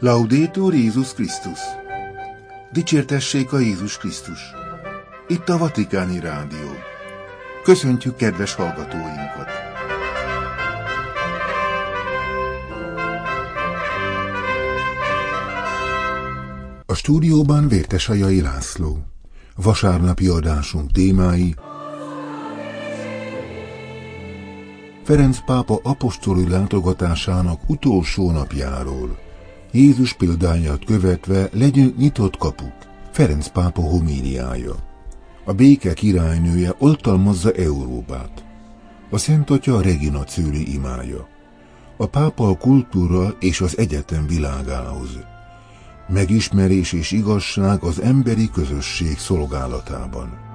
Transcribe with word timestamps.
Laudétur 0.00 0.74
Jézus 0.74 1.14
Krisztus! 1.14 1.58
Dicsértessék 2.72 3.52
a 3.52 3.58
Jézus 3.58 3.98
Krisztus! 3.98 4.38
Itt 5.28 5.48
a 5.48 5.58
Vatikáni 5.58 6.20
Rádió. 6.20 6.68
Köszöntjük 7.62 8.16
kedves 8.16 8.54
hallgatóinkat! 8.54 9.48
A 16.86 16.94
stúdióban 16.94 17.68
Vértesajai 17.68 18.40
László. 18.40 18.98
Vasárnapi 19.56 20.26
adásunk 20.26 20.92
témái 20.92 21.54
Ferenc 25.04 25.44
pápa 25.44 25.80
apostoli 25.82 26.48
látogatásának 26.48 27.68
utolsó 27.68 28.30
napjáról. 28.30 29.27
Jézus 29.72 30.12
példányát 30.12 30.84
követve 30.84 31.48
legyünk 31.52 31.96
nyitott 31.96 32.36
kapuk. 32.36 32.72
Ferenc 33.12 33.48
pápa 33.48 33.80
homíliája. 33.80 34.74
A 35.44 35.52
béke 35.52 35.92
királynője 35.92 36.74
oltalmazza 36.78 37.50
Európát. 37.52 38.44
A 39.10 39.18
Szent 39.18 39.50
Atya 39.50 39.80
Regina 39.80 40.24
Cőli 40.24 40.72
imája. 40.72 41.28
A 41.96 42.06
pápa 42.06 42.48
a 42.48 42.56
kultúra 42.56 43.36
és 43.40 43.60
az 43.60 43.78
egyetem 43.78 44.26
világához. 44.26 45.18
Megismerés 46.08 46.92
és 46.92 47.12
igazság 47.12 47.82
az 47.82 48.00
emberi 48.00 48.50
közösség 48.50 49.18
szolgálatában. 49.18 50.46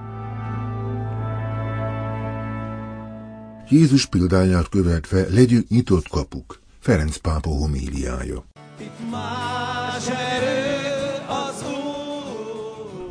Jézus 3.69 4.05
példányát 4.05 4.69
követve 4.69 5.25
legyünk 5.29 5.69
nyitott 5.69 6.07
kapuk. 6.07 6.61
Ferenc 6.79 7.17
pápa 7.17 7.49
homíliája. 7.49 8.52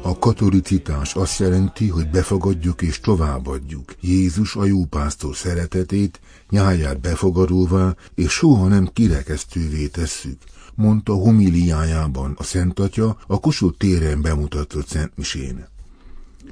A 0.03 0.19
katolicitás 0.19 1.15
azt 1.15 1.39
jelenti, 1.39 1.89
hogy 1.89 2.09
befogadjuk 2.09 2.83
és 2.83 3.01
továbbadjuk 3.01 3.95
Jézus 4.01 4.57
a 4.57 4.65
jó 4.65 4.85
pásztor 4.85 5.37
szeretetét, 5.37 6.21
nyáját 6.51 7.01
befogadóvá, 7.01 7.95
és 8.15 8.33
soha 8.33 8.69
nem 8.69 8.89
kirekesztővé 8.93 9.87
tesszük, 9.87 10.43
mondta 10.75 11.13
homiliájában 11.13 12.35
a 12.39 12.43
Szent 12.43 12.79
Atya 12.79 13.17
a 13.27 13.41
Kossuth 13.41 13.79
téren 13.79 14.23
bemutatott 14.23 14.87
Szent 14.87 15.13
Misén. 15.17 15.67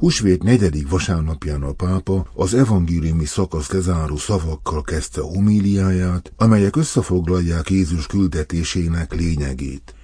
Húsvét 0.00 0.42
negyedik 0.42 0.88
vasárnapján 0.88 1.62
a 1.62 1.72
pápa 1.72 2.26
az 2.34 2.54
evangéliumi 2.54 3.24
szakasz 3.24 3.72
lezáró 3.72 4.16
szavakkal 4.16 4.82
kezdte 4.82 5.20
homíliáját, 5.20 6.32
amelyek 6.36 6.76
összefoglalják 6.76 7.70
Jézus 7.70 8.06
küldetésének 8.06 9.14
lényegét. 9.14 9.94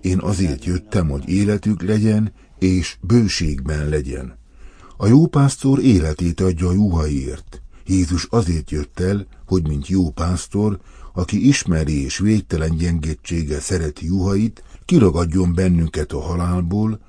Én 0.00 0.18
azért 0.18 0.64
jöttem, 0.64 1.08
hogy 1.08 1.28
életük 1.28 1.82
legyen, 1.82 2.32
és 2.58 2.96
bőségben 3.00 3.88
legyen. 3.88 4.38
A 4.96 5.06
jó 5.06 5.26
pásztor 5.26 5.82
életét 5.82 6.40
adja 6.40 6.68
a 6.68 6.72
juhaiért. 6.72 7.62
Jézus 7.86 8.26
azért 8.30 8.70
jött 8.70 9.00
el, 9.00 9.26
hogy 9.46 9.68
mint 9.68 9.88
jó 9.88 10.10
pásztor, 10.10 10.80
aki 11.14 11.48
ismeri 11.48 12.02
és 12.02 12.18
végtelen 12.18 12.76
gyengétséggel 12.76 13.60
szereti 13.60 14.06
juhait, 14.06 14.62
kiragadjon 14.90 15.54
bennünket 15.54 16.12
a 16.12 16.20
halálból, 16.20 17.00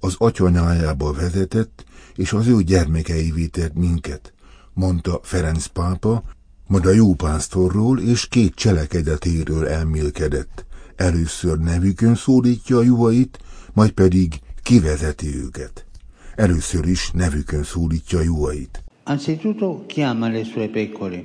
az 0.00 0.14
atyanyájába 0.18 1.12
vezetett, 1.12 1.84
és 2.14 2.32
az 2.32 2.46
ő 2.46 2.62
gyermekeivé 2.62 3.46
tett 3.46 3.74
minket, 3.74 4.32
mondta 4.74 5.20
Ferenc 5.22 5.66
pápa, 5.66 6.22
majd 6.66 6.86
a 6.86 6.90
jó 6.90 7.14
pásztorról 7.14 8.00
és 8.00 8.28
két 8.28 8.54
cselekedetéről 8.54 9.68
elmélkedett. 9.68 10.66
Először 10.96 11.58
nevükön 11.58 12.14
szólítja 12.14 12.76
a 12.76 12.82
juhait, 12.82 13.38
majd 13.72 13.90
pedig 13.90 14.40
kivezeti 14.62 15.36
őket. 15.36 15.86
Először 16.34 16.86
is 16.86 17.10
nevükön 17.10 17.62
szólítja 17.62 18.18
a 18.18 18.22
juhait. 18.22 18.84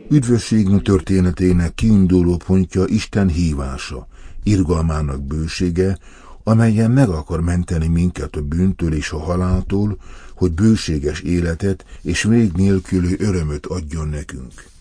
Üdvösségünk 0.09 0.81
történetének 0.81 1.73
kiinduló 1.73 2.37
pontja 2.37 2.83
Isten 2.87 3.27
hívása, 3.27 4.07
irgalmának 4.43 5.23
bősége, 5.23 5.97
amelyen 6.43 6.91
meg 6.91 7.09
akar 7.09 7.41
menteni 7.41 7.87
minket 7.87 8.35
a 8.35 8.41
bűntől 8.41 8.93
és 8.93 9.11
a 9.11 9.19
haláltól, 9.19 9.97
hogy 10.35 10.51
bőséges 10.51 11.19
életet 11.19 11.85
és 12.01 12.23
még 12.23 12.51
nélkülő 12.51 13.15
örömöt 13.19 13.65
adjon 13.65 14.07
nekünk. 14.07 14.71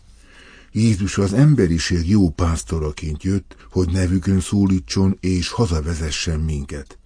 Jézus 0.72 1.18
az 1.18 1.32
emberiség 1.32 2.08
jó 2.08 2.30
pásztoraként 2.30 3.22
jött, 3.22 3.56
hogy 3.70 3.88
nevükön 3.90 4.40
szólítson 4.40 5.16
és 5.20 5.48
hazavezessen 5.48 6.40
minket. 6.40 6.98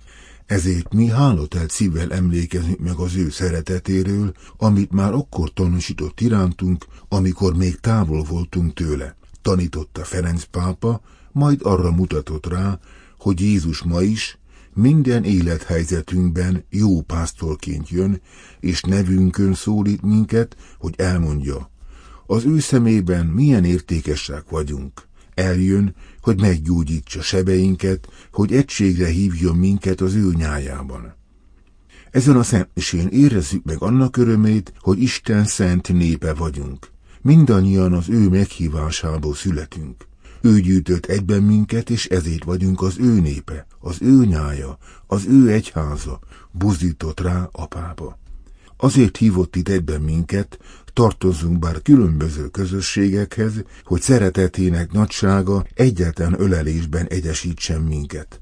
Ezért 0.46 0.94
mi 0.94 1.06
hálotelt 1.06 1.70
szívvel 1.70 2.12
emlékezünk 2.12 2.78
meg 2.78 2.96
az 2.96 3.14
ő 3.14 3.30
szeretetéről, 3.30 4.32
amit 4.56 4.92
már 4.92 5.12
akkor 5.12 5.52
tanúsított 5.52 6.20
irántunk, 6.20 6.86
amikor 7.08 7.56
még 7.56 7.80
távol 7.80 8.22
voltunk 8.22 8.74
tőle. 8.74 9.16
Tanította 9.42 10.04
Ferenc 10.04 10.44
pápa, 10.44 11.00
majd 11.36 11.60
arra 11.62 11.90
mutatott 11.90 12.46
rá, 12.46 12.78
hogy 13.18 13.40
Jézus 13.40 13.82
ma 13.82 14.02
is, 14.02 14.38
minden 14.74 15.24
élethelyzetünkben 15.24 16.64
jó 16.70 17.00
pásztorként 17.00 17.88
jön, 17.88 18.20
és 18.60 18.80
nevünkön 18.80 19.54
szólít 19.54 20.02
minket, 20.02 20.56
hogy 20.78 20.94
elmondja, 20.96 21.70
az 22.26 22.44
ő 22.44 22.58
szemében 22.58 23.26
milyen 23.26 23.64
értékesek 23.64 24.48
vagyunk. 24.48 25.02
Eljön, 25.34 25.94
hogy 26.20 26.40
meggyógyítsa 26.40 27.22
sebeinket, 27.22 28.08
hogy 28.32 28.52
egységre 28.52 29.06
hívjon 29.06 29.56
minket 29.56 30.00
az 30.00 30.14
ő 30.14 30.32
nyájában. 30.36 31.14
Ezen 32.10 32.36
a 32.36 32.42
szentmisén 32.42 33.06
érezzük 33.06 33.64
meg 33.64 33.82
annak 33.82 34.16
örömét, 34.16 34.72
hogy 34.78 35.02
Isten 35.02 35.44
szent 35.44 35.92
népe 35.92 36.34
vagyunk. 36.34 36.88
Mindannyian 37.22 37.92
az 37.92 38.08
ő 38.08 38.28
meghívásából 38.28 39.34
születünk. 39.34 40.06
Ő 40.40 40.60
gyűjtött 40.60 41.06
egyben 41.06 41.42
minket, 41.42 41.90
és 41.90 42.06
ezért 42.06 42.44
vagyunk 42.44 42.82
az 42.82 42.98
ő 42.98 43.20
népe, 43.20 43.66
az 43.80 43.96
ő 44.00 44.24
nyája, 44.24 44.78
az 45.06 45.26
ő 45.28 45.50
egyháza, 45.50 46.18
buzdított 46.52 47.20
rá 47.20 47.48
a 47.52 47.66
pápa. 47.66 48.18
Azért 48.76 49.16
hívott 49.16 49.56
itt 49.56 49.68
egyben 49.68 50.00
minket, 50.00 50.58
tartozzunk 50.92 51.58
bár 51.58 51.82
különböző 51.82 52.48
közösségekhez, 52.48 53.52
hogy 53.84 54.00
szeretetének 54.00 54.92
nagysága 54.92 55.66
egyetlen 55.74 56.40
ölelésben 56.40 57.06
egyesítsen 57.06 57.80
minket. 57.80 58.40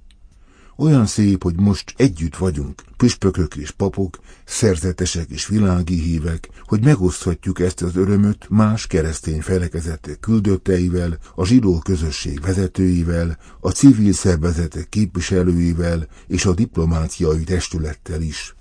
Olyan 0.76 1.06
szép, 1.06 1.42
hogy 1.42 1.60
most 1.60 1.94
együtt 1.96 2.36
vagyunk, 2.36 2.82
püspökök 2.96 3.56
és 3.56 3.70
papok, 3.70 4.18
szerzetesek 4.44 5.30
és 5.30 5.46
világi 5.46 6.00
hívek, 6.00 6.48
hogy 6.66 6.84
megoszthatjuk 6.84 7.60
ezt 7.60 7.82
az 7.82 7.96
örömöt 7.96 8.46
más 8.48 8.86
keresztény 8.86 9.40
felekezetek 9.40 10.20
küldötteivel, 10.20 11.18
a 11.34 11.46
zsidó 11.46 11.78
közösség 11.78 12.40
vezetőivel, 12.40 13.38
a 13.60 13.70
civil 13.70 14.12
szervezetek 14.12 14.88
képviselőivel 14.88 16.06
és 16.26 16.44
a 16.44 16.54
diplomáciai 16.54 17.44
testülettel 17.44 18.20
is. 18.20 18.54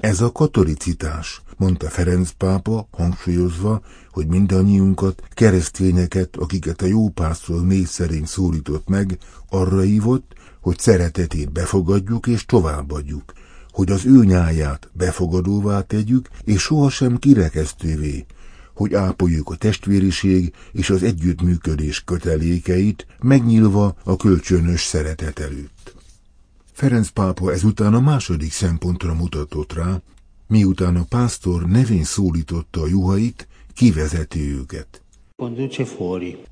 Ez 0.00 0.20
a 0.20 0.32
katolicitás, 0.32 1.42
mondta 1.56 1.88
Ferenc 1.88 2.30
pápa, 2.30 2.88
hangsúlyozva, 2.90 3.82
hogy 4.10 4.26
mindannyiunkat, 4.26 5.22
keresztényeket, 5.30 6.36
akiket 6.36 6.82
a 6.82 6.86
jó 6.86 7.08
pásztor 7.08 7.64
név 7.64 7.88
szerint 7.88 8.26
szólított 8.26 8.88
meg, 8.88 9.18
arra 9.50 9.80
hívott, 9.80 10.32
hogy 10.60 10.78
szeretetét 10.78 11.52
befogadjuk 11.52 12.26
és 12.26 12.46
továbbadjuk, 12.46 13.32
hogy 13.70 13.90
az 13.90 14.04
ő 14.04 14.24
nyáját 14.24 14.90
befogadóvá 14.92 15.80
tegyük, 15.80 16.28
és 16.44 16.62
sohasem 16.62 17.16
kirekesztővé, 17.16 18.26
hogy 18.74 18.94
ápoljuk 18.94 19.50
a 19.50 19.56
testvériség 19.56 20.52
és 20.72 20.90
az 20.90 21.02
együttműködés 21.02 22.04
kötelékeit, 22.04 23.06
megnyilva 23.20 23.96
a 24.04 24.16
kölcsönös 24.16 24.82
szeretet 24.82 25.38
előtt. 25.38 25.94
Ferenc 26.72 27.08
pápa 27.08 27.52
ezután 27.52 27.94
a 27.94 28.00
második 28.00 28.52
szempontra 28.52 29.14
mutatott 29.14 29.72
rá, 29.72 30.00
miután 30.46 30.96
a 30.96 31.04
pásztor 31.08 31.66
nevén 31.66 32.04
szólította 32.04 32.80
a 32.80 32.86
juhait, 32.86 33.48
kivezeti 33.74 34.40
őket. 34.40 35.02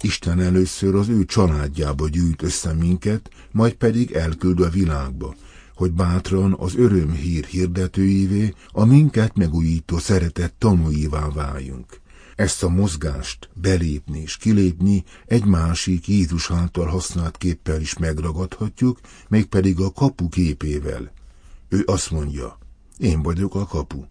Isten 0.00 0.40
először 0.40 0.94
az 0.94 1.08
ő 1.08 1.24
családjába 1.24 2.08
gyűjt 2.08 2.42
össze 2.42 2.72
minket, 2.72 3.30
majd 3.50 3.72
pedig 3.72 4.12
elküld 4.12 4.60
a 4.60 4.68
világba, 4.68 5.34
hogy 5.74 5.92
bátran 5.92 6.56
az 6.58 6.74
örömhír 6.76 7.44
hirdetőivé, 7.44 8.54
a 8.72 8.84
minket 8.84 9.36
megújító 9.36 9.98
szeretet 9.98 10.54
tanúivá 10.58 11.28
váljunk. 11.28 12.00
Ezt 12.36 12.62
a 12.62 12.68
mozgást 12.68 13.48
belépni 13.54 14.20
és 14.20 14.36
kilépni 14.36 15.04
egy 15.26 15.44
másik 15.44 16.08
Jézus 16.08 16.50
által 16.50 16.86
használt 16.86 17.36
képpel 17.36 17.80
is 17.80 17.98
megragadhatjuk, 17.98 19.00
mégpedig 19.28 19.80
a 19.80 19.92
kapu 19.92 20.28
képével. 20.28 21.12
Ő 21.68 21.82
azt 21.86 22.10
mondja, 22.10 22.58
én 23.02 23.22
vagyok 23.22 23.54
a 23.54 23.66
kapu. 23.66 24.04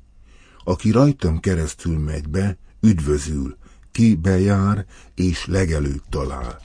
Aki 0.64 0.92
rajtam 0.92 1.40
keresztül 1.40 2.00
megy 2.00 2.30
be, 2.30 2.58
üdvözül, 2.82 3.58
ki 3.92 4.16
bejár 4.16 4.86
és 5.16 5.46
legelőtt 5.46 6.04
talál. 6.10 6.62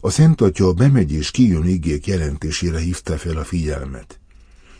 A 0.00 0.10
Szent 0.10 0.40
Atya 0.40 0.72
bemegy 0.72 1.12
és 1.12 1.30
kijön 1.30 1.66
igék 1.66 2.06
jelentésére 2.06 2.78
hívta 2.78 3.16
fel 3.16 3.36
a 3.36 3.44
figyelmet. 3.44 4.20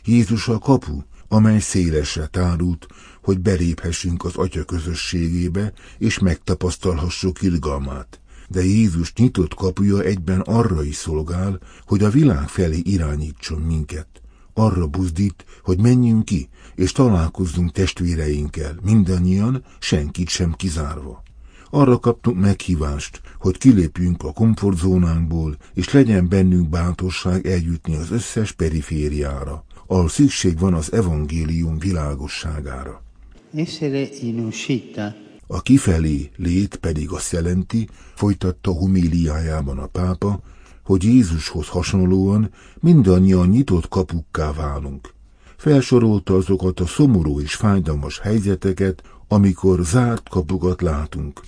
Jézus 0.04 0.48
a 0.48 0.58
kapu, 0.58 1.02
amely 1.28 1.58
szélesre 1.58 2.26
tárult, 2.26 2.86
hogy 3.22 3.40
beléphessünk 3.40 4.24
az 4.24 4.36
Atya 4.36 4.64
közösségébe, 4.64 5.72
és 5.98 6.18
megtapasztalhassuk 6.18 7.42
irgalmát. 7.42 8.20
De 8.48 8.64
Jézus 8.64 9.12
nyitott 9.12 9.54
kapuja 9.54 10.00
egyben 10.00 10.40
arra 10.40 10.84
is 10.84 10.96
szolgál, 10.96 11.60
hogy 11.86 12.02
a 12.02 12.10
világ 12.10 12.48
felé 12.48 12.78
irányítson 12.82 13.60
minket. 13.60 14.23
Arra 14.54 14.86
buzdít, 14.86 15.44
hogy 15.62 15.80
menjünk 15.80 16.24
ki, 16.24 16.48
és 16.74 16.92
találkozzunk 16.92 17.72
testvéreinkkel, 17.72 18.78
mindannyian, 18.82 19.64
senkit 19.78 20.28
sem 20.28 20.52
kizárva. 20.52 21.22
Arra 21.70 21.98
kaptunk 21.98 22.40
meghívást, 22.40 23.20
hogy 23.38 23.58
kilépjünk 23.58 24.22
a 24.22 24.32
komfortzónánkból, 24.32 25.56
és 25.74 25.92
legyen 25.92 26.28
bennünk 26.28 26.68
bátorság 26.68 27.46
eljutni 27.46 27.96
az 27.96 28.10
összes 28.10 28.52
perifériára, 28.52 29.64
ahol 29.86 30.08
szükség 30.08 30.58
van 30.58 30.74
az 30.74 30.92
evangélium 30.92 31.78
világosságára. 31.78 33.02
A 35.46 35.62
kifelé 35.62 36.30
lét 36.36 36.76
pedig 36.76 37.10
azt 37.10 37.32
jelenti, 37.32 37.88
folytatta 38.14 38.72
humíliájában 38.72 39.78
a 39.78 39.86
pápa, 39.86 40.40
hogy 40.84 41.02
Jézushoz 41.02 41.68
hasonlóan 41.68 42.50
mindannyian 42.80 43.48
nyitott 43.48 43.88
kapukká 43.88 44.52
válunk. 44.52 45.14
Felsorolta 45.56 46.34
azokat 46.34 46.80
a 46.80 46.86
szomorú 46.86 47.40
és 47.40 47.54
fájdalmas 47.54 48.18
helyzeteket, 48.18 49.02
amikor 49.28 49.84
zárt 49.84 50.28
kapukat 50.28 50.82
látunk. 50.82 51.40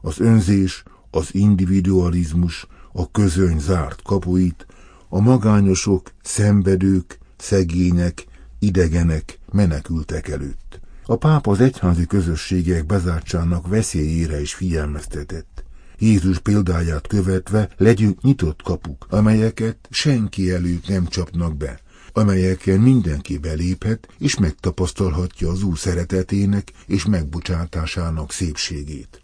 Az 0.00 0.20
önzés, 0.20 0.82
az 1.10 1.34
individualizmus, 1.34 2.66
a 2.92 3.10
közöny 3.10 3.58
zárt 3.58 4.02
kapuit, 4.02 4.66
a 5.08 5.20
magányosok, 5.20 6.12
szenvedők, 6.22 7.18
szegények, 7.36 8.26
idegenek, 8.58 9.38
menekültek 9.52 10.28
előtt. 10.28 10.80
A 11.06 11.16
pápa 11.16 11.50
az 11.50 11.60
egyházi 11.60 12.06
közösségek 12.06 12.86
bezártsának 12.86 13.68
veszélyére 13.68 14.40
is 14.40 14.54
figyelmeztetett. 14.54 15.64
Jézus 15.98 16.38
példáját 16.38 17.06
követve 17.06 17.68
legyünk 17.76 18.20
nyitott 18.22 18.62
kapuk, 18.62 19.06
amelyeket 19.10 19.88
senki 19.90 20.50
előtt 20.50 20.88
nem 20.88 21.06
csapnak 21.06 21.56
be, 21.56 21.80
amelyeken 22.12 22.80
mindenki 22.80 23.38
beléphet 23.38 24.08
és 24.18 24.38
megtapasztalhatja 24.38 25.50
az 25.50 25.62
Úr 25.62 25.78
szeretetének 25.78 26.72
és 26.86 27.04
megbocsátásának 27.04 28.32
szépségét. 28.32 29.20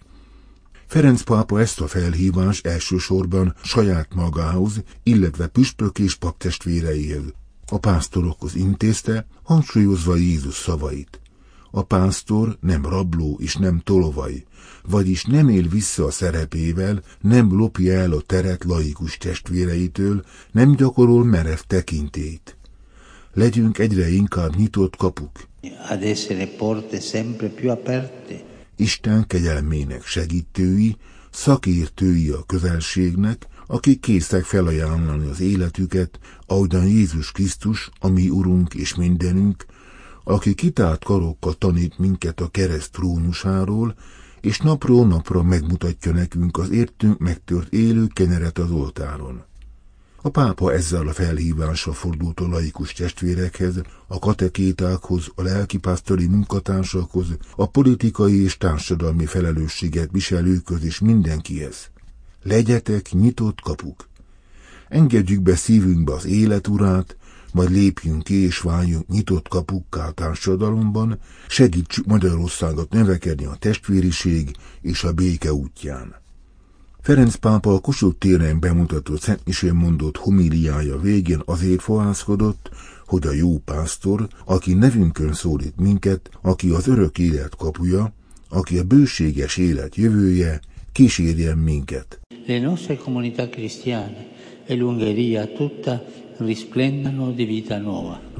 Ferenc 0.87 1.23
pápa 1.23 1.61
ezt 1.61 1.81
a 1.81 1.87
felhívást 1.87 2.67
elsősorban 2.67 3.55
saját 3.63 4.15
magához, 4.15 4.83
illetve 5.03 5.47
püspök 5.47 5.99
és 5.99 6.15
paptestvéreihez, 6.15 7.33
a 7.67 7.79
pásztorokhoz 7.79 8.55
intézte, 8.55 9.27
hangsúlyozva 9.43 10.17
Jézus 10.17 10.55
szavait. 10.55 11.21
A 11.77 11.83
pásztor 11.83 12.57
nem 12.61 12.87
rabló 12.87 13.39
és 13.41 13.57
nem 13.57 13.81
tolovaj, 13.85 14.45
vagyis 14.83 15.25
nem 15.25 15.49
él 15.49 15.69
vissza 15.69 16.05
a 16.05 16.11
szerepével, 16.11 17.03
nem 17.21 17.57
lopja 17.57 17.93
el 17.93 18.13
a 18.13 18.21
teret 18.21 18.65
laikus 18.65 19.17
testvéreitől, 19.17 20.25
nem 20.53 20.75
gyakorol 20.77 21.25
merev 21.25 21.59
tekintét. 21.67 22.57
Legyünk 23.33 23.79
egyre 23.79 24.09
inkább 24.09 24.57
nyitott 24.57 24.97
kapuk. 24.97 25.49
Ad 25.91 26.03
essere 26.03 26.47
porte 26.47 27.01
sempre 27.01 27.49
più 27.49 27.71
aperte. 27.71 28.43
Isten 28.77 29.27
kegyelmének 29.27 30.05
segítői, 30.05 30.97
szakértői 31.31 32.29
a 32.29 32.43
közelségnek, 32.47 33.47
akik 33.67 34.01
készek 34.01 34.45
felajánlani 34.45 35.27
az 35.27 35.41
életüket, 35.41 36.19
ahogyan 36.47 36.87
Jézus 36.87 37.33
Krisztus, 37.33 37.91
a 38.01 38.09
mi 38.09 38.29
Urunk 38.29 38.75
és 38.75 38.95
mindenünk, 38.95 39.67
aki 40.25 40.55
kitált 40.55 41.05
karokkal 41.05 41.53
tanít 41.53 41.99
minket 41.99 42.41
a 42.41 42.49
kereszt 42.49 42.93
trónusáról, 42.93 43.95
és 44.41 44.59
napról 44.59 45.07
napra 45.07 45.43
megmutatja 45.43 46.13
nekünk 46.13 46.59
az 46.59 46.71
értünk 46.71 47.19
megtört 47.19 47.73
élő 47.73 48.07
kenyeret 48.07 48.59
az 48.59 48.71
oltáron. 48.71 49.45
A 50.23 50.31
pápa 50.31 50.73
ezzel 50.73 51.09
a 51.09 51.13
felhívásra 51.13 51.93
fordult 51.93 52.41
a 52.41 52.49
laikus 52.49 52.93
testvérekhez, 52.93 53.81
a 54.07 54.19
katekétákhoz, 54.19 55.33
a 55.35 55.43
lelkipásztori 55.43 56.27
munkatársakhoz, 56.27 57.27
a 57.57 57.67
politikai 57.67 58.43
és 58.43 58.57
társadalmi 58.57 59.27
felelősséget 59.27 60.09
viselőköz 60.13 60.85
és 60.85 60.99
mindenkihez. 60.99 61.91
Legyetek 62.43 63.11
nyitott 63.13 63.61
kapuk! 63.61 64.09
Engedjük 64.89 65.43
be 65.43 65.57
szívünkbe 65.57 66.13
az 66.13 66.27
élet 66.27 66.69
urát, 66.69 67.17
majd 67.55 67.71
lépjünk 67.71 68.23
ki 68.23 68.35
és 68.35 68.59
váljunk 68.59 69.09
nyitott 69.09 69.49
kapukká 69.49 70.11
társadalomban, 70.11 71.19
segítsük 71.49 72.07
Magyarországot 72.07 72.93
növekedni 72.93 73.45
a 73.45 73.57
testvériség 73.59 74.51
és 74.81 75.05
a 75.05 75.13
béke 75.13 75.53
útján. 75.53 76.15
Ferenc 77.01 77.35
pápa 77.35 77.75
a 77.75 77.79
Kossuth 77.79 78.19
téren 78.19 78.61
bemutatott 78.61 79.21
Szentmisén 79.21 79.75
mondott 79.75 80.17
homiliája 80.17 80.99
végén 80.99 81.43
azért 81.45 81.81
fohászkodott, 81.81 82.71
hogy 83.07 83.27
a 83.27 83.33
jó 83.33 83.59
pásztor, 83.59 84.29
aki 84.45 84.75
nevünkön 84.75 85.33
szólít 85.33 85.77
minket, 85.77 86.31
aki 86.43 86.69
az 86.69 86.89
örök 86.89 87.19
élet 87.19 87.57
kapuja, 87.57 88.13
aki 88.49 88.79
a 88.79 88.85
bőséges 88.85 89.57
élet 89.57 89.97
jövője, 89.97 90.61
kísérjen 90.93 91.59
minket. 91.59 92.21
Le 92.47 92.61
nostre 92.61 92.97
comunità 92.97 93.49
cristiane 93.49 94.27
e 94.67 94.75
l'Ungheria 94.75 95.53
tutta 95.57 96.05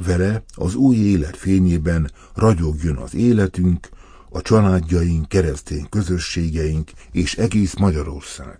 Vele 0.07 0.45
az 0.55 0.75
új 0.75 0.97
élet 0.97 1.37
fényében 1.37 2.11
ragyogjon 2.35 2.97
az 2.97 3.15
életünk, 3.15 3.89
a 4.31 4.43
családjaink, 4.43 5.29
keresztény 5.29 5.87
közösségeink 5.89 6.91
és 7.13 7.35
egész 7.35 7.75
Magyarország. 7.75 8.59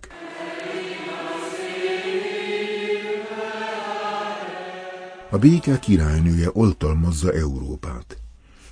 A 5.29 5.37
béke 5.37 5.79
királynője 5.79 6.49
oltalmazza 6.53 7.31
Európát. 7.31 8.17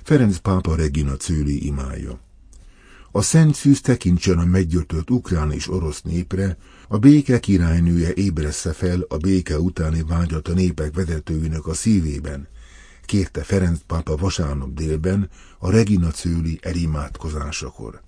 Ferenc 0.02 0.36
pápa 0.36 0.76
Regina 0.76 1.16
Cőli 1.16 1.66
imája. 1.66 2.23
A 3.16 3.22
szent 3.22 3.54
szűz 3.54 3.80
tekintsen 3.80 4.38
a 4.38 4.44
meggyötört 4.44 5.10
ukrán 5.10 5.52
és 5.52 5.68
orosz 5.68 6.02
népre, 6.02 6.56
a 6.88 6.98
béke 6.98 7.40
királynője 7.40 8.14
ébressze 8.14 8.72
fel 8.72 9.00
a 9.08 9.16
béke 9.16 9.58
utáni 9.58 10.02
vágyat 10.02 10.48
a 10.48 10.52
népek 10.52 10.94
vezetőinek 10.94 11.66
a 11.66 11.74
szívében, 11.74 12.48
kérte 13.04 13.42
Ferenc 13.42 13.78
pápa 13.86 14.16
vasárnap 14.16 14.74
délben 14.74 15.30
a 15.58 15.70
Regina 15.70 16.10
Cőli 16.10 16.58
elimádkozásakor. 16.62 18.00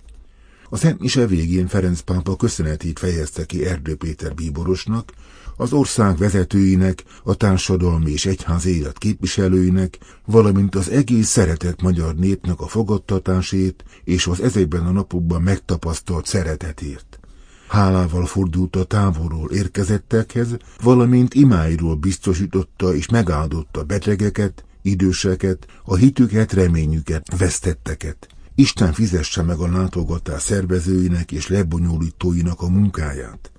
A 0.69 0.77
Szent 0.77 0.99
Mise 0.99 1.25
végén 1.25 1.67
Ferenc 1.67 1.99
pápa 1.99 2.35
köszönetét 2.35 2.99
fejezte 2.99 3.45
ki 3.45 3.65
Erdő 3.65 3.95
Péter 3.95 4.33
bíborosnak, 4.33 5.13
az 5.57 5.73
ország 5.73 6.17
vezetőinek, 6.17 7.03
a 7.23 7.35
társadalmi 7.35 8.11
és 8.11 8.25
egyház 8.25 8.65
élet 8.65 8.97
képviselőinek, 8.97 9.97
valamint 10.25 10.75
az 10.75 10.89
egész 10.89 11.27
szeretett 11.27 11.81
magyar 11.81 12.15
népnek 12.15 12.59
a 12.59 12.67
fogadtatásét 12.67 13.83
és 14.03 14.27
az 14.27 14.41
ezekben 14.41 14.85
a 14.85 14.91
napokban 14.91 15.41
megtapasztalt 15.41 16.25
szeretetért. 16.25 17.19
Hálával 17.67 18.25
fordult 18.25 18.75
a 18.75 18.83
távolról 18.83 19.51
érkezettekhez, 19.51 20.57
valamint 20.83 21.33
imáiról 21.33 21.95
biztosította 21.95 22.95
és 22.95 23.09
megáldotta 23.09 23.83
betegeket, 23.83 24.65
időseket, 24.81 25.67
a 25.83 25.95
hitüket, 25.95 26.53
reményüket, 26.53 27.37
vesztetteket. 27.37 28.27
Isten 28.55 28.93
fizesse 28.93 29.41
meg 29.41 29.57
a 29.57 29.71
látogatás 29.71 30.41
szervezőinek 30.41 31.31
és 31.31 31.47
lebonyolítóinak 31.47 32.61
a 32.61 32.69
munkáját. 32.69 33.51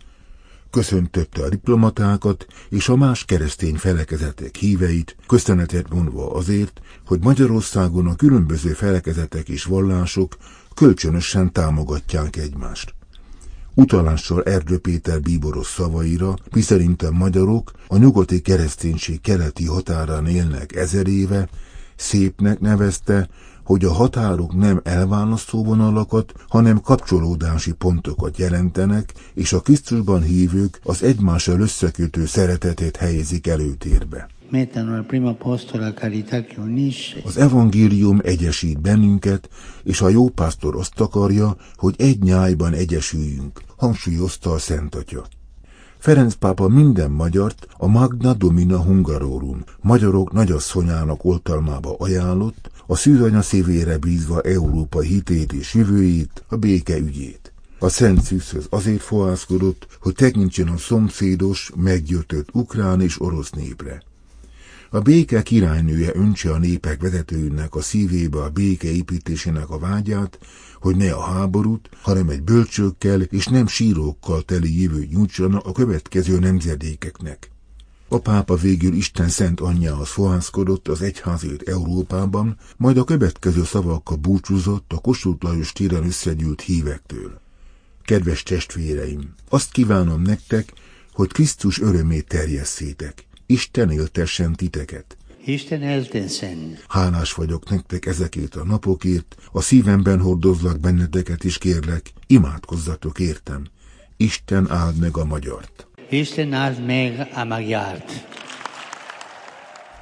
Köszöntötte 0.71 1.43
a 1.43 1.49
diplomatákat 1.49 2.47
és 2.69 2.89
a 2.89 2.97
más 2.97 3.25
keresztény 3.25 3.75
felekezetek 3.75 4.57
híveit, 4.57 5.17
köszönetet 5.27 5.89
mondva 5.93 6.35
azért, 6.35 6.81
hogy 7.07 7.21
Magyarországon 7.21 8.07
a 8.07 8.17
különböző 8.17 8.73
felekezetek 8.73 9.49
és 9.49 9.65
vallások 9.65 10.37
kölcsönösen 10.75 11.53
támogatják 11.53 12.37
egymást. 12.37 12.95
Utalással 13.75 14.43
Erdő 14.43 14.79
Péter 14.79 15.21
bíboros 15.21 15.67
szavaira, 15.67 16.35
miszerint 16.51 17.11
magyarok 17.11 17.73
a 17.89 17.97
nyugati 17.97 18.41
kereszténység 18.41 19.21
keleti 19.21 19.67
határán 19.67 20.27
élnek 20.27 20.77
ezer 20.77 21.07
éve, 21.07 21.49
szépnek 21.97 22.61
nevezte, 22.61 23.29
hogy 23.69 23.85
a 23.85 23.93
határok 23.93 24.55
nem 24.55 24.81
elválasztó 24.85 25.65
vonalakat, 25.65 26.33
hanem 26.49 26.81
kapcsolódási 26.81 27.73
pontokat 27.73 28.37
jelentenek, 28.37 29.15
és 29.35 29.53
a 29.53 29.61
Krisztusban 29.61 30.23
hívők 30.23 30.81
az 30.83 31.03
egymással 31.03 31.61
összekötő 31.61 32.27
szeretetét 32.27 32.97
helyezik 32.97 33.47
előtérbe. 33.47 34.29
Az 37.25 37.37
evangélium 37.37 38.21
egyesít 38.23 38.81
bennünket, 38.81 39.49
és 39.83 40.01
a 40.01 40.09
jó 40.09 40.29
pásztor 40.29 40.77
azt 40.77 41.01
akarja, 41.01 41.57
hogy 41.77 41.95
egy 41.99 42.23
nyájban 42.23 42.73
egyesüljünk, 42.73 43.63
hangsúlyozta 43.77 44.51
a 44.51 44.59
Szent 44.59 44.95
Atya. 44.95 45.25
Ferenc 45.99 46.35
pápa 46.35 46.69
minden 46.69 47.11
magyart 47.11 47.67
a 47.77 47.87
Magna 47.87 48.35
Domina 48.35 48.83
Hungarorum, 48.83 49.65
magyarok 49.81 50.33
nagyasszonyának 50.33 51.25
oltalmába 51.25 51.95
ajánlott, 51.99 52.71
a 52.91 52.97
szűzanya 52.97 53.43
szívére 53.43 53.99
bízva 53.99 54.41
Európa 54.41 55.01
hitét 55.01 55.53
és 55.53 55.75
jövőjét, 55.75 56.45
a 56.49 56.57
béke 56.57 56.97
ügyét. 56.97 57.53
A 57.79 57.89
Szent 57.89 58.23
Szűzhöz 58.23 58.67
azért 58.71 59.01
fohászkodott, 59.01 59.87
hogy 60.01 60.15
tekintsen 60.15 60.69
a 60.69 60.77
szomszédos, 60.77 61.71
meggyötött 61.77 62.49
ukrán 62.53 63.01
és 63.01 63.21
orosz 63.21 63.51
népre. 63.51 64.03
A 64.91 65.01
béke 65.01 65.43
királynője 65.43 66.11
öntse 66.15 66.53
a 66.53 66.59
népek 66.59 67.01
vezetőinek 67.01 67.75
a 67.75 67.81
szívébe 67.81 68.43
a 68.43 68.51
béke 68.51 68.89
építésének 68.89 69.71
a 69.71 69.79
vágyát, 69.79 70.39
hogy 70.75 70.97
ne 70.97 71.13
a 71.13 71.23
háborút, 71.23 71.89
hanem 72.03 72.29
egy 72.29 72.43
bölcsőkkel 72.43 73.21
és 73.21 73.47
nem 73.47 73.67
sírókkal 73.67 74.43
teli 74.43 74.83
jövőt 74.83 75.11
nyújtson 75.11 75.55
a 75.55 75.73
következő 75.73 76.39
nemzedékeknek. 76.39 77.51
A 78.11 78.19
pápa 78.19 78.57
végül 78.57 78.95
Isten 78.95 79.29
szent 79.29 79.61
anyjához 79.61 80.09
fohászkodott 80.09 80.89
az 80.89 81.03
egyházért 81.03 81.69
Európában, 81.69 82.57
majd 82.77 82.97
a 82.97 83.05
következő 83.05 83.65
szavakkal 83.65 84.17
búcsúzott 84.17 84.93
a 84.93 84.99
Kossuth 84.99 85.45
Lajos 85.45 85.73
téren 85.73 86.05
összegyűlt 86.05 86.61
hívektől. 86.61 87.41
Kedves 88.05 88.43
testvéreim, 88.43 89.35
azt 89.49 89.71
kívánom 89.73 90.23
nektek, 90.23 90.73
hogy 91.13 91.33
Krisztus 91.33 91.81
örömét 91.81 92.27
terjesszétek. 92.29 93.27
Isten 93.47 93.91
éltessen 93.91 94.53
titeket. 94.53 95.17
Isten 95.45 95.83
éltessen. 95.83 96.79
Hálás 96.89 97.33
vagyok 97.33 97.71
nektek 97.71 98.07
ezekért 98.07 98.55
a 98.55 98.65
napokért, 98.65 99.37
a 99.53 99.61
szívemben 99.61 100.21
hordozlak 100.21 100.81
benneteket 100.81 101.45
is 101.45 101.59
kérlek, 101.59 102.13
imádkozzatok 102.27 103.19
értem. 103.19 103.67
Isten 104.17 104.71
áld 104.71 104.97
meg 104.97 105.17
a 105.17 105.25
magyart. 105.25 105.88
Isten 106.11 106.53
áld 106.53 106.87
meg 106.87 107.29
a 107.35 107.45
magyart. 107.45 108.27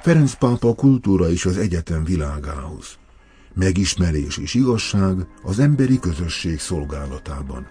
Ferenc 0.01 0.33
pápa 0.33 0.75
kultúra 0.75 1.29
is 1.29 1.45
az 1.45 1.57
egyetem 1.57 2.03
világához. 2.03 2.97
Megismerés 3.53 4.37
és 4.37 4.53
igazság 4.53 5.27
az 5.43 5.59
emberi 5.59 5.99
közösség 5.99 6.59
szolgálatában. 6.59 7.67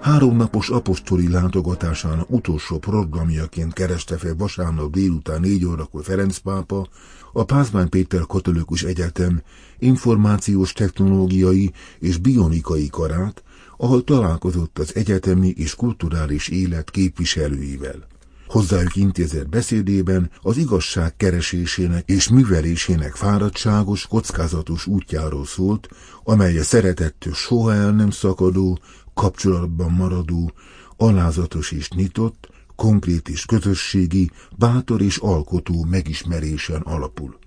Háromnapos 0.00 0.68
apostoli 0.68 1.30
látogatásának 1.30 2.30
utolsó 2.30 2.78
programjaként 2.78 3.72
kereste 3.72 4.16
fel 4.16 4.34
vasárnap 4.36 4.90
délután 4.90 5.40
négy 5.40 5.64
órakor 5.64 6.04
Ferenc 6.04 6.38
pápa 6.38 6.88
a 7.32 7.44
Pázmány 7.44 7.88
Péter 7.88 8.26
Katolikus 8.26 8.82
Egyetem 8.82 9.42
információs 9.78 10.72
technológiai 10.72 11.72
és 11.98 12.16
bionikai 12.16 12.88
karát, 12.88 13.42
ahol 13.76 14.04
találkozott 14.04 14.78
az 14.78 14.96
egyetemi 14.96 15.48
és 15.48 15.74
kulturális 15.74 16.48
élet 16.48 16.90
képviselőivel. 16.90 18.06
Hozzájuk 18.46 18.96
intézett 18.96 19.48
beszédében 19.48 20.30
az 20.40 20.56
igazság 20.56 21.16
keresésének 21.16 22.08
és 22.08 22.28
művelésének 22.28 23.14
fáradtságos, 23.14 24.06
kockázatos 24.06 24.86
útjáról 24.86 25.46
szólt, 25.46 25.88
amely 26.24 26.58
a 26.58 26.62
szeretettől 26.62 27.32
soha 27.32 27.74
el 27.74 27.90
nem 27.90 28.10
szakadó, 28.10 28.78
kapcsolatban 29.14 29.90
maradó, 29.90 30.52
alázatos 30.96 31.70
és 31.70 31.90
nyitott, 31.90 32.48
konkrét 32.80 33.28
és 33.28 33.44
közösségi, 33.44 34.30
bátor 34.58 35.02
és 35.02 35.16
alkotó 35.16 35.84
megismerésen 35.84 36.80
alapul. 36.80 37.38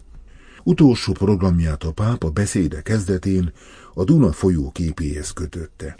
Utolsó 0.63 1.13
programját 1.13 1.83
a 1.83 1.91
pápa 1.91 2.29
beszéde 2.29 2.81
kezdetén 2.81 3.53
a 3.93 4.03
Duna 4.03 4.31
folyó 4.31 4.71
képéhez 4.71 5.31
kötötte. 5.31 5.95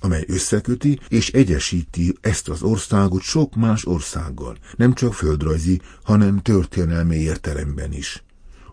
amely 0.00 0.24
összeköti 0.28 1.00
és 1.08 1.30
egyesíti 1.30 2.16
ezt 2.20 2.48
az 2.48 2.62
országot 2.62 3.22
sok 3.22 3.54
más 3.54 3.84
országgal, 3.86 4.56
nem 4.76 4.92
csak 4.94 5.14
földrajzi, 5.14 5.80
hanem 6.02 6.42
történelmi 6.42 7.16
értelemben 7.16 7.92
is. 7.92 8.25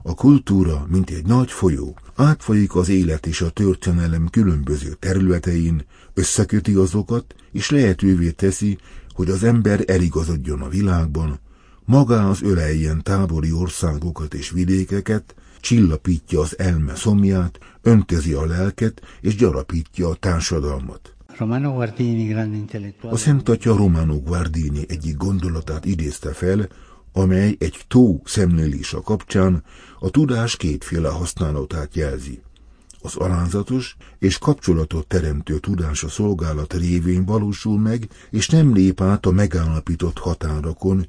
A 0.05 0.13
kultúra, 0.13 0.85
mint 0.89 1.09
egy 1.09 1.25
nagy 1.25 1.51
folyó, 1.51 1.97
átfolyik 2.15 2.75
az 2.75 2.89
élet 2.89 3.25
és 3.25 3.41
a 3.41 3.49
történelem 3.49 4.27
különböző 4.27 4.93
területein, 4.99 5.85
összeköti 6.13 6.73
azokat, 6.73 7.35
és 7.51 7.69
lehetővé 7.69 8.31
teszi, 8.31 8.77
hogy 9.13 9.29
az 9.29 9.43
ember 9.43 9.83
eligazodjon 9.87 10.61
a 10.61 10.69
világban, 10.69 11.39
magához 11.85 12.41
öleljen 12.41 13.03
tábori 13.03 13.51
országokat 13.51 14.33
és 14.33 14.49
vidékeket, 14.49 15.35
csillapítja 15.59 16.39
az 16.39 16.59
elme 16.59 16.95
szomját, 16.95 17.59
öntezi 17.81 18.33
a 18.33 18.45
lelket 18.45 19.01
és 19.21 19.35
gyarapítja 19.35 20.09
a 20.09 20.15
társadalmat. 20.15 21.15
A 23.01 23.17
Szent 23.17 23.49
Atya 23.49 23.75
Romano 23.75 24.19
Guardini 24.19 24.85
egyik 24.87 25.17
gondolatát 25.17 25.85
idézte 25.85 26.31
fel, 26.31 26.67
amely 27.13 27.55
egy 27.59 27.81
tó 27.87 28.21
szemlélése 28.25 28.97
kapcsán 29.03 29.63
a 30.03 30.09
tudás 30.09 30.55
kétféle 30.55 31.09
használatát 31.09 31.95
jelzi. 31.95 32.41
Az 33.01 33.15
alázatos 33.15 33.95
és 34.19 34.37
kapcsolatot 34.37 35.07
teremtő 35.07 35.57
tudás 35.57 36.03
a 36.03 36.09
szolgálat 36.09 36.73
révén 36.73 37.25
valósul 37.25 37.79
meg, 37.79 38.09
és 38.29 38.49
nem 38.49 38.73
lép 38.73 39.01
át 39.01 39.25
a 39.25 39.31
megállapított 39.31 40.17
határokon, 40.17 41.07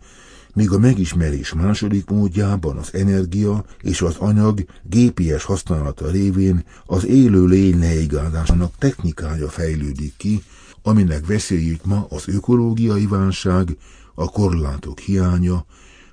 míg 0.53 0.71
a 0.71 0.79
megismerés 0.79 1.53
második 1.53 2.11
módjában 2.11 2.77
az 2.77 2.95
energia 2.95 3.65
és 3.81 4.03
az 4.03 4.17
anyag 4.17 4.65
GPS 4.83 5.45
használata 5.45 6.11
révén 6.11 6.65
az 6.87 7.07
élő 7.07 7.47
lény 7.47 7.79
leigázásának 7.79 8.73
technikája 8.79 9.49
fejlődik 9.49 10.15
ki, 10.17 10.43
aminek 10.83 11.27
veszélyét 11.27 11.85
ma 11.85 12.07
az 12.09 12.29
ökológiai 12.29 13.07
válság, 13.07 13.77
a 14.15 14.31
korlátok 14.31 14.99
hiánya 14.99 15.65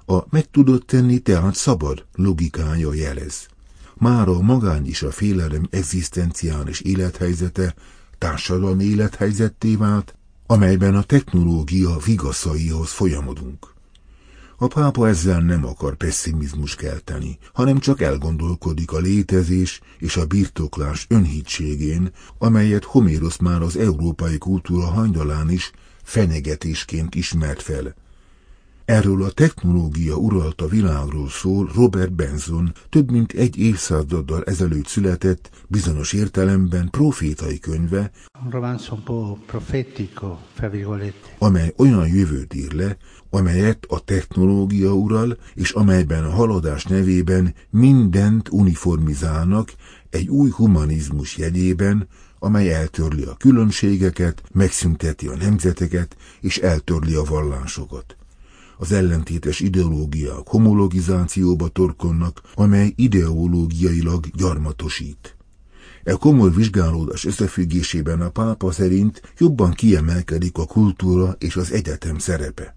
a 0.05 0.23
meg 0.29 0.49
tudott 0.49 0.87
tenni 0.87 1.19
tehát 1.19 1.55
szabad 1.55 2.05
logikája 2.13 2.93
jelez. 2.93 3.47
Már 3.95 4.27
a 4.27 4.41
magány 4.41 4.87
is 4.87 5.03
a 5.03 5.11
félelem 5.11 5.67
egzisztenciális 5.69 6.79
élethelyzete 6.79 7.75
társadalmi 8.17 8.83
élethelyzetté 8.83 9.75
vált, 9.75 10.15
amelyben 10.45 10.95
a 10.95 11.03
technológia 11.03 11.97
vigaszaihoz 12.05 12.91
folyamodunk. 12.91 13.73
A 14.57 14.67
pápa 14.67 15.07
ezzel 15.07 15.39
nem 15.39 15.65
akar 15.65 15.95
pessimizmus 15.95 16.75
kelteni, 16.75 17.37
hanem 17.53 17.79
csak 17.79 18.01
elgondolkodik 18.01 18.91
a 18.91 18.99
létezés 18.99 19.81
és 19.97 20.17
a 20.17 20.25
birtoklás 20.25 21.05
önhítségén, 21.09 22.11
amelyet 22.37 22.83
Homérosz 22.83 23.37
már 23.37 23.61
az 23.61 23.77
európai 23.77 24.37
kultúra 24.37 24.85
hajnalán 24.85 25.49
is 25.49 25.71
fenyegetésként 26.03 27.15
ismert 27.15 27.61
fel, 27.61 27.95
Erről 28.85 29.23
a 29.23 29.31
technológia 29.31 30.15
uralta 30.15 30.67
világról 30.67 31.29
szól 31.29 31.71
Robert 31.75 32.13
Benson 32.13 32.73
több 32.89 33.11
mint 33.11 33.31
egy 33.31 33.57
évszázaddal 33.57 34.43
ezelőtt 34.43 34.87
született, 34.87 35.49
bizonyos 35.67 36.13
értelemben 36.13 36.89
profétai 36.89 37.59
könyve, 37.59 38.11
amely 41.37 41.73
olyan 41.77 42.07
jövőt 42.07 42.53
ír 42.53 42.73
le, 42.73 42.97
amelyet 43.29 43.85
a 43.87 43.99
technológia 43.99 44.93
ural, 44.93 45.37
és 45.53 45.71
amelyben 45.71 46.23
a 46.23 46.31
haladás 46.31 46.83
nevében 46.83 47.53
mindent 47.69 48.49
uniformizálnak 48.49 49.73
egy 50.09 50.27
új 50.27 50.49
humanizmus 50.49 51.37
jegyében, 51.37 52.07
amely 52.39 52.73
eltörli 52.73 53.23
a 53.23 53.35
különbségeket, 53.37 54.43
megszünteti 54.51 55.27
a 55.27 55.35
nemzeteket 55.35 56.15
és 56.39 56.57
eltörli 56.57 57.13
a 57.13 57.23
vallásokat 57.23 58.15
az 58.81 58.91
ellentétes 58.91 59.59
ideológiák 59.59 60.47
homologizációba 60.47 61.67
torkonnak, 61.67 62.41
amely 62.53 62.93
ideológiailag 62.95 64.25
gyarmatosít. 64.35 65.35
E 66.03 66.11
komoly 66.11 66.49
vizsgálódás 66.55 67.25
összefüggésében 67.25 68.21
a 68.21 68.29
pápa 68.29 68.71
szerint 68.71 69.21
jobban 69.37 69.71
kiemelkedik 69.71 70.57
a 70.57 70.65
kultúra 70.65 71.35
és 71.39 71.55
az 71.55 71.71
egyetem 71.71 72.17
szerepe. 72.17 72.75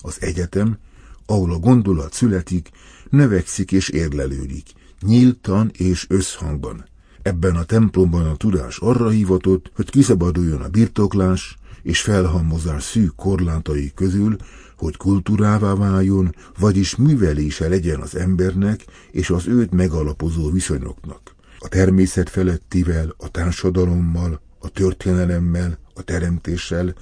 Az 0.00 0.16
egyetem, 0.20 0.78
ahol 1.26 1.52
a 1.52 1.58
gondolat 1.58 2.12
születik, 2.12 2.70
növekszik 3.10 3.72
és 3.72 3.88
érlelődik, 3.88 4.66
nyíltan 5.00 5.70
és 5.76 6.06
összhangban. 6.08 6.84
Ebben 7.22 7.56
a 7.56 7.64
templomban 7.64 8.26
a 8.26 8.36
tudás 8.36 8.78
arra 8.78 9.08
hivatott, 9.08 9.70
hogy 9.74 9.90
kiszabaduljon 9.90 10.60
a 10.60 10.68
birtoklás 10.68 11.57
és 11.82 12.00
felhalmozás 12.00 12.82
szűk 12.82 13.14
korlátai 13.16 13.92
közül, 13.94 14.36
hogy 14.76 14.96
kultúrává 14.96 15.74
váljon, 15.74 16.34
vagyis 16.58 16.96
művelése 16.96 17.68
legyen 17.68 18.00
az 18.00 18.16
embernek 18.16 18.84
és 19.10 19.30
az 19.30 19.46
őt 19.46 19.70
megalapozó 19.70 20.50
viszonyoknak. 20.50 21.34
A 21.58 21.68
természet 21.68 22.28
felettivel, 22.28 23.14
a 23.16 23.30
társadalommal, 23.30 24.40
a 24.58 24.68
történelemmel, 24.68 25.78
a 25.94 26.02
teremtéssel, 26.02 26.94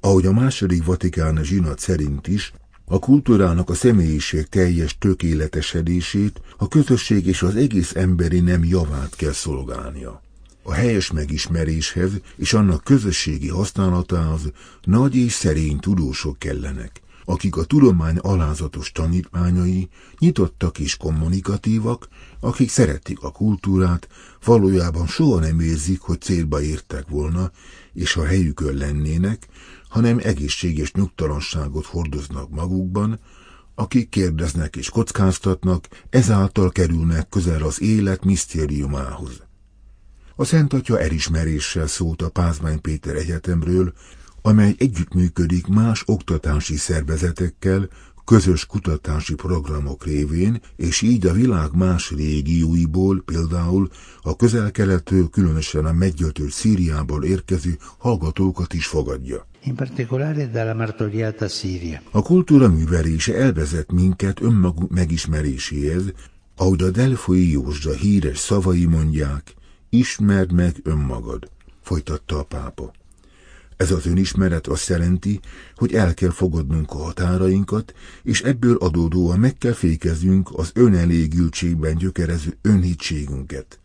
ahogy 0.00 0.26
a 0.26 0.32
második 0.32 0.84
Vatikán 0.84 1.40
zsinat 1.42 1.78
szerint 1.78 2.26
is, 2.26 2.52
a 2.86 2.98
kultúrának 2.98 3.70
a 3.70 3.74
személyiség 3.74 4.46
teljes 4.46 4.98
tökéletesedését, 4.98 6.40
a 6.56 6.68
közösség 6.68 7.26
és 7.26 7.42
az 7.42 7.56
egész 7.56 7.94
emberi 7.94 8.40
nem 8.40 8.64
javát 8.64 9.16
kell 9.16 9.32
szolgálnia. 9.32 10.23
A 10.66 10.72
helyes 10.72 11.10
megismeréshez 11.10 12.10
és 12.36 12.52
annak 12.52 12.84
közösségi 12.84 13.48
használatához 13.48 14.52
nagy 14.82 15.16
és 15.16 15.32
szerény 15.32 15.78
tudósok 15.78 16.38
kellenek, 16.38 17.00
akik 17.24 17.56
a 17.56 17.64
tudomány 17.64 18.16
alázatos 18.16 18.92
tanítmányai, 18.92 19.88
nyitottak 20.18 20.78
és 20.78 20.96
kommunikatívak, 20.96 22.08
akik 22.40 22.70
szeretik 22.70 23.22
a 23.22 23.30
kultúrát, 23.30 24.08
valójában 24.44 25.06
soha 25.06 25.40
nem 25.40 25.60
érzik, 25.60 26.00
hogy 26.00 26.20
célba 26.20 26.62
értek 26.62 27.08
volna, 27.08 27.50
és 27.92 28.12
ha 28.12 28.24
helyükön 28.26 28.74
lennének, 28.74 29.48
hanem 29.88 30.20
egészséges 30.22 30.92
nyugtalanságot 30.92 31.86
hordoznak 31.86 32.50
magukban, 32.50 33.20
akik 33.74 34.08
kérdeznek 34.08 34.76
és 34.76 34.90
kockáztatnak, 34.90 35.88
ezáltal 36.10 36.70
kerülnek 36.70 37.28
közel 37.28 37.62
az 37.62 37.82
élet 37.82 38.24
misztériumához. 38.24 39.43
A 40.36 40.44
Szent 40.44 40.72
Atya 40.72 41.00
elismeréssel 41.00 41.86
szólt 41.86 42.22
a 42.22 42.28
Pázmány 42.28 42.80
Péter 42.80 43.14
Egyetemről, 43.16 43.92
amely 44.42 44.74
együttműködik 44.78 45.66
más 45.66 46.02
oktatási 46.06 46.76
szervezetekkel, 46.76 47.88
közös 48.24 48.66
kutatási 48.66 49.34
programok 49.34 50.04
révén, 50.04 50.60
és 50.76 51.02
így 51.02 51.26
a 51.26 51.32
világ 51.32 51.74
más 51.74 52.10
régióiból, 52.10 53.22
például 53.24 53.88
a 54.22 54.36
közel-keletől, 54.36 55.28
különösen 55.28 55.84
a 55.84 55.92
meggyötört 55.92 56.52
Szíriából 56.52 57.24
érkező 57.24 57.78
hallgatókat 57.98 58.72
is 58.72 58.86
fogadja. 58.86 59.46
In 59.64 59.74
particolare 59.74 60.46
dalla 60.46 60.74
martoriata 60.74 61.48
Siria. 61.48 62.00
A 62.10 62.22
kultúra 62.22 62.68
művelése 62.68 63.34
elvezet 63.34 63.92
minket 63.92 64.40
önmagunk 64.40 64.90
megismeréséhez, 64.90 66.12
ahogy 66.56 66.82
a 66.82 66.90
Delfoi 66.90 67.50
Józsa 67.50 67.92
híres 67.92 68.38
szavai 68.38 68.86
mondják, 68.86 69.54
ismerd 69.98 70.52
meg 70.52 70.80
önmagad, 70.82 71.50
folytatta 71.82 72.38
a 72.38 72.42
pápa. 72.42 72.92
Ez 73.76 73.90
az 73.90 74.06
önismeret 74.06 74.66
azt 74.66 74.88
jelenti, 74.88 75.40
hogy 75.76 75.94
el 75.94 76.14
kell 76.14 76.30
fogadnunk 76.30 76.90
a 76.90 76.96
határainkat, 76.96 77.94
és 78.22 78.42
ebből 78.42 78.76
adódóan 78.76 79.38
meg 79.38 79.58
kell 79.58 79.72
fékeznünk 79.72 80.48
az 80.52 80.70
önelégültségben 80.74 81.96
gyökerező 81.96 82.56
önhitségünket. 82.62 83.78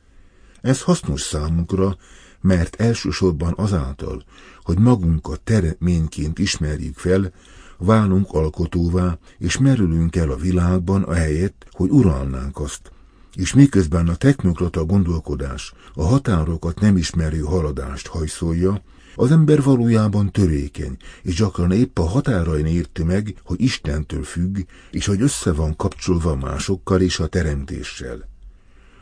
Ez 0.61 0.81
hasznos 0.81 1.21
számunkra, 1.21 1.97
mert 2.41 2.75
elsősorban 2.75 3.53
azáltal, 3.57 4.23
hogy 4.63 4.77
magunkat 4.77 5.41
tereményként 5.41 6.39
ismerjük 6.39 6.97
fel, 6.97 7.31
válunk 7.77 8.31
alkotóvá, 8.31 9.17
és 9.37 9.57
merülünk 9.57 10.15
el 10.15 10.31
a 10.31 10.35
világban 10.35 11.03
a 11.03 11.13
helyet, 11.13 11.53
hogy 11.71 11.89
uralnánk 11.89 12.59
azt. 12.59 12.91
És 13.35 13.53
miközben 13.53 14.07
a 14.07 14.15
technokrata 14.15 14.85
gondolkodás 14.85 15.73
a 15.93 16.03
határokat 16.03 16.79
nem 16.79 16.97
ismerő 16.97 17.39
haladást 17.39 18.07
hajszolja, 18.07 18.81
az 19.15 19.31
ember 19.31 19.63
valójában 19.63 20.31
törékeny, 20.31 20.97
és 21.21 21.35
gyakran 21.35 21.71
épp 21.71 21.99
a 21.99 22.07
határain 22.07 22.65
érti 22.65 23.03
meg, 23.03 23.35
hogy 23.43 23.61
Istentől 23.61 24.23
függ, 24.23 24.57
és 24.91 25.05
hogy 25.05 25.21
össze 25.21 25.53
van 25.53 25.75
kapcsolva 25.75 26.35
másokkal 26.35 27.01
és 27.01 27.19
a 27.19 27.27
teremtéssel. 27.27 28.29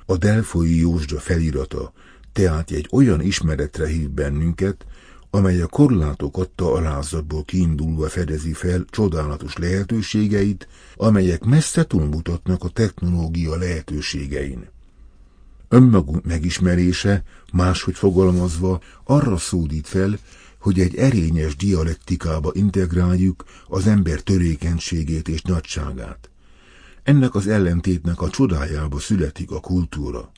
A 0.06 0.18
Delfoi 0.18 0.80
Józsda 0.80 1.20
felirata 1.20 1.94
tehát 2.38 2.72
egy 2.72 2.88
olyan 2.92 3.22
ismeretre 3.22 3.88
hív 3.88 4.10
bennünket, 4.10 4.86
amely 5.38 5.62
a 5.62 5.68
korlátok 5.68 6.38
adta 6.38 6.74
alázatból 6.74 7.44
kiindulva 7.44 8.10
fedezi 8.10 8.54
fel 8.54 8.86
csodálatos 8.90 9.58
lehetőségeit, 9.58 10.68
amelyek 10.96 11.44
messze 11.44 11.84
túlmutatnak 11.84 12.64
a 12.64 12.70
technológia 12.70 13.56
lehetőségein. 13.56 14.70
Önmagunk 15.70 16.26
megismerése, 16.26 17.24
máshogy 17.54 17.96
fogalmazva, 17.96 18.82
arra 19.04 19.38
szódít 19.38 19.88
fel, 19.88 20.20
hogy 20.60 20.80
egy 20.80 20.96
erényes 20.96 21.56
dialektikába 21.56 22.52
integráljuk 22.54 23.44
az 23.68 23.88
ember 23.88 24.20
törékenységét 24.22 25.28
és 25.28 25.42
nagyságát. 25.42 26.30
Ennek 27.04 27.36
az 27.36 27.48
ellentétnek 27.48 28.22
a 28.22 28.30
csodájába 28.30 29.00
születik 29.00 29.52
a 29.52 29.60
kultúra. 29.60 30.32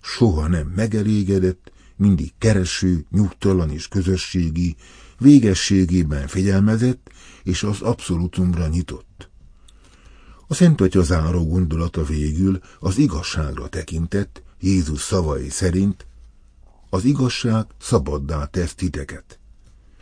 Soha 0.00 0.48
nem 0.48 0.72
megelégedett, 0.76 1.72
mindig 1.96 2.32
kereső, 2.38 3.06
nyugtalan 3.10 3.70
és 3.70 3.88
közösségi, 3.88 4.76
végességében 5.18 6.26
fegyelmezett 6.26 7.10
és 7.42 7.62
az 7.62 7.80
abszolútumra 7.80 8.66
nyitott. 8.66 9.30
A 10.46 10.54
Szent 10.54 10.80
Atya 10.80 11.02
záró 11.02 11.46
gondolata 11.46 12.04
végül 12.04 12.60
az 12.80 12.98
igazságra 12.98 13.68
tekintett, 13.68 14.42
Jézus 14.60 15.00
szavai 15.00 15.48
szerint, 15.48 16.06
az 16.90 17.04
igazság 17.04 17.66
szabaddá 17.80 18.44
tesz 18.44 18.74
titeket. 18.74 19.38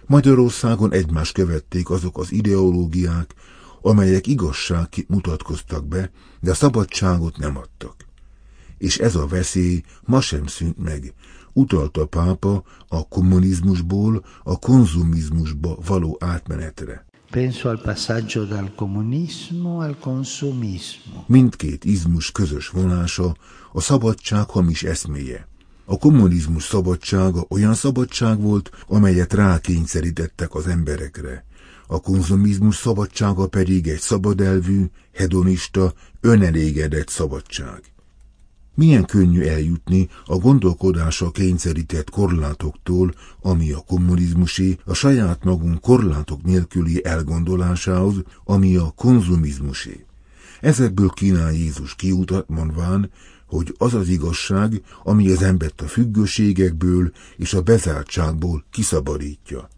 Magyarországon 0.06 0.92
egymás 0.92 1.32
követték 1.32 1.90
azok 1.90 2.18
az 2.18 2.32
ideológiák, 2.32 3.34
amelyek 3.82 4.26
igazság 4.26 4.88
mutatkoztak 5.08 5.86
be, 5.86 6.10
de 6.40 6.54
szabadságot 6.54 7.38
nem 7.38 7.56
adtak. 7.56 8.04
És 8.78 8.98
ez 8.98 9.14
a 9.14 9.26
veszély 9.26 9.82
ma 10.02 10.20
sem 10.20 10.46
szűnt 10.46 10.78
meg, 10.78 11.14
utalta 11.54 12.00
a 12.00 12.06
pápa 12.06 12.62
a 12.88 13.08
kommunizmusból 13.08 14.24
a 14.42 14.58
konzumizmusba 14.58 15.76
való 15.86 16.16
átmenetre. 16.20 17.04
Penso 17.30 17.68
al 17.68 17.80
passaggio 17.80 18.44
dal 18.44 18.70
comunismo 18.76 19.80
al 19.82 19.96
consumismo. 20.00 21.24
Mindkét 21.26 21.84
izmus 21.84 22.32
közös 22.32 22.68
vonása 22.68 23.36
a 23.72 23.80
szabadság 23.80 24.48
hamis 24.50 24.82
eszméje. 24.82 25.48
A 25.84 25.98
kommunizmus 25.98 26.64
szabadsága 26.64 27.44
olyan 27.48 27.74
szabadság 27.74 28.40
volt, 28.40 28.70
amelyet 28.86 29.32
rákényszerítettek 29.32 30.54
az 30.54 30.66
emberekre. 30.66 31.44
A 31.86 32.00
konzumizmus 32.00 32.76
szabadsága 32.76 33.46
pedig 33.46 33.88
egy 33.88 34.00
szabadelvű, 34.00 34.84
hedonista, 35.14 35.92
önelégedett 36.20 37.08
szabadság. 37.08 37.93
Milyen 38.74 39.04
könnyű 39.04 39.42
eljutni 39.42 40.08
a 40.24 40.36
gondolkodásra 40.36 41.30
kényszerített 41.30 42.10
korlátoktól, 42.10 43.14
ami 43.40 43.72
a 43.72 43.84
kommunizmusé, 43.86 44.78
a 44.84 44.94
saját 44.94 45.44
magunk 45.44 45.80
korlátok 45.80 46.42
nélküli 46.42 47.04
elgondolásához, 47.04 48.14
ami 48.44 48.76
a 48.76 48.92
konzumizmusé. 48.96 50.04
Ezekből 50.60 51.08
kínál 51.08 51.52
Jézus 51.52 51.94
kiutat, 51.94 52.48
mondván, 52.48 53.10
hogy 53.46 53.74
az 53.78 53.94
az 53.94 54.08
igazság, 54.08 54.82
ami 55.02 55.30
az 55.30 55.42
embert 55.42 55.80
a 55.80 55.86
függőségekből 55.86 57.12
és 57.36 57.54
a 57.54 57.62
bezártságból 57.62 58.64
kiszabadítja. 58.70 59.68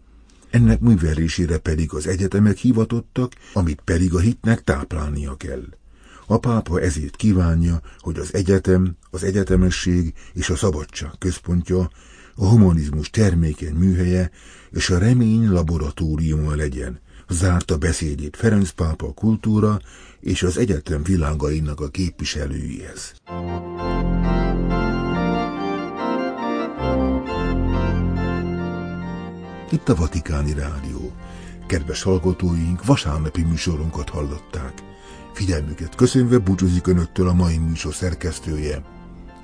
Ennek 0.49 0.79
művelésére 0.79 1.57
pedig 1.57 1.93
az 1.93 2.07
egyetemek 2.07 2.57
hivatottak, 2.57 3.33
amit 3.53 3.81
pedig 3.83 4.13
a 4.13 4.19
hitnek 4.19 4.63
táplálnia 4.63 5.35
kell. 5.35 5.63
A 6.29 6.37
pápa 6.37 6.81
ezért 6.81 7.15
kívánja, 7.15 7.81
hogy 7.99 8.17
az 8.17 8.33
egyetem, 8.33 8.95
az 9.09 9.23
egyetemesség 9.23 10.13
és 10.33 10.49
a 10.49 10.55
szabadság 10.55 11.11
központja, 11.19 11.89
a 12.35 12.47
humanizmus 12.47 13.09
termékeny 13.09 13.73
műhelye 13.73 14.31
és 14.71 14.89
a 14.89 14.97
remény 14.97 15.49
laboratóriuma 15.49 16.55
legyen. 16.55 16.99
Zárta 17.29 17.77
beszédét 17.77 18.35
Ferenc 18.35 18.69
pápa 18.69 19.13
kultúra 19.13 19.79
és 20.19 20.43
az 20.43 20.57
egyetem 20.57 21.03
világainak 21.03 21.79
a 21.79 21.87
képviselőihez. 21.87 23.13
Itt 29.71 29.89
a 29.89 29.95
Vatikáni 29.95 30.53
Rádió. 30.53 31.11
Kedves 31.67 32.01
hallgatóink, 32.03 32.85
vasárnapi 32.85 33.43
műsorunkat 33.43 34.09
hallották. 34.09 34.86
Figyelmüket 35.37 35.95
köszönve 35.95 36.37
búcsúzik 36.37 36.87
önöktől 36.87 37.27
a 37.27 37.33
mai 37.33 37.57
műsor 37.57 37.93
szerkesztője, 37.93 38.81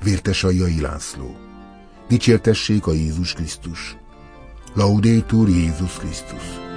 Vértesai 0.03 0.81
László. 0.81 1.35
Dicsértessék 2.07 2.87
a 2.87 2.93
Jézus 2.93 3.33
Krisztus! 3.33 3.97
Laudétur 4.73 5.49
Jézus 5.49 5.93
Krisztus! 5.97 6.72